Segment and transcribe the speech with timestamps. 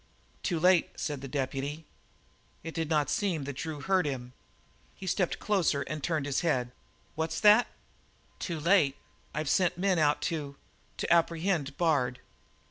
[0.41, 1.85] "Too late," said the deputy.
[2.63, 4.33] It did not seem that Drew heard him.
[4.95, 6.71] He stepped closer and turned his head.
[7.13, 7.67] "What's that?"
[8.39, 8.95] "Too late.
[9.35, 10.55] I've sent out men to
[10.97, 12.19] to apprehend Bard."